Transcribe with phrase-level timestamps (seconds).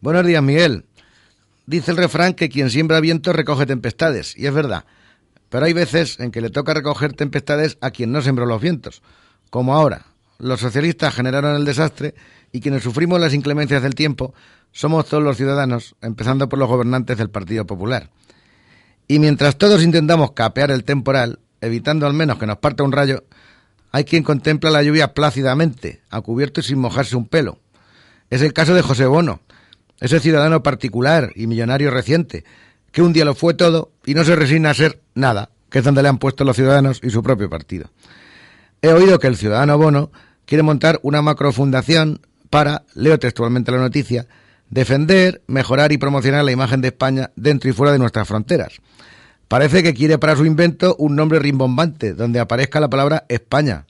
[0.00, 0.84] Buenos días, Miguel.
[1.64, 4.84] Dice el refrán que quien siembra viento recoge tempestades, y es verdad.
[5.48, 9.02] Pero hay veces en que le toca recoger tempestades a quien no sembró los vientos,
[9.48, 10.04] como ahora.
[10.38, 12.14] Los socialistas generaron el desastre
[12.52, 14.34] y quienes sufrimos las inclemencias del tiempo
[14.70, 18.10] somos todos los ciudadanos, empezando por los gobernantes del Partido Popular.
[19.08, 23.24] Y mientras todos intentamos capear el temporal, evitando al menos que nos parta un rayo,
[23.92, 27.60] hay quien contempla la lluvia plácidamente, a cubierto y sin mojarse un pelo.
[28.28, 29.40] Es el caso de José Bono,
[30.00, 32.44] ese ciudadano particular y millonario reciente,
[32.92, 35.84] que un día lo fue todo y no se resigna a ser nada, que es
[35.84, 37.90] donde le han puesto los ciudadanos y su propio partido.
[38.82, 40.10] He oído que el ciudadano Bono
[40.44, 44.26] quiere montar una macrofundación para, leo textualmente la noticia,
[44.70, 48.80] defender, mejorar y promocionar la imagen de España dentro y fuera de nuestras fronteras.
[49.48, 53.86] Parece que quiere para su invento un nombre rimbombante, donde aparezca la palabra España.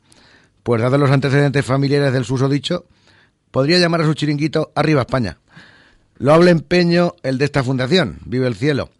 [0.63, 2.87] Pues dados los antecedentes familiares del susodicho,
[3.51, 5.39] podría llamar a su chiringuito Arriba España.
[6.19, 8.91] Lo hable empeño el de esta fundación, vive el cielo.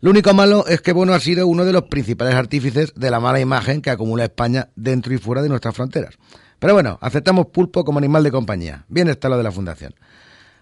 [0.00, 3.20] Lo único malo es que Bono ha sido uno de los principales artífices de la
[3.20, 6.14] mala imagen que acumula España dentro y fuera de nuestras fronteras.
[6.60, 8.84] Pero bueno, aceptamos pulpo como animal de compañía.
[8.88, 9.94] Bien está lo de la fundación.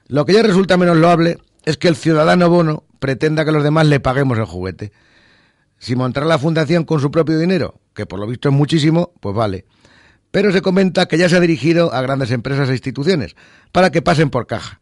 [0.07, 3.87] Lo que ya resulta menos loable es que el ciudadano Bono pretenda que los demás
[3.87, 4.93] le paguemos el juguete.
[5.79, 9.35] Si montará la fundación con su propio dinero, que por lo visto es muchísimo, pues
[9.37, 9.67] vale.
[10.31, 13.37] Pero se comenta que ya se ha dirigido a grandes empresas e instituciones
[13.73, 14.81] para que pasen por caja.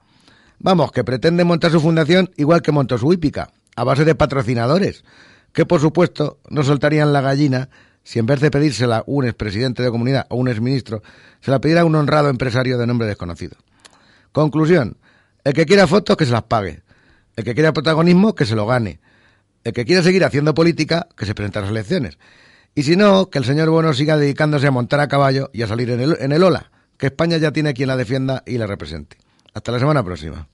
[0.59, 5.05] Vamos, que pretende montar su fundación igual que montó su hípica, a base de patrocinadores,
[5.53, 7.69] que por supuesto no soltarían la gallina
[8.03, 11.03] si en vez de pedírsela un expresidente de comunidad o un exministro,
[11.41, 13.57] se la pidiera un honrado empresario de nombre desconocido.
[14.31, 14.97] Conclusión,
[15.43, 16.83] el que quiera fotos que se las pague,
[17.35, 19.01] el que quiera protagonismo que se lo gane,
[19.65, 22.19] el que quiera seguir haciendo política que se presente a las elecciones.
[22.77, 25.67] Y si no, que el señor Bono siga dedicándose a montar a caballo y a
[25.67, 28.69] salir en el, en el ola, que España ya tiene quien la defienda y la
[28.69, 29.17] represente.
[29.57, 30.47] Hasta la semana próxima.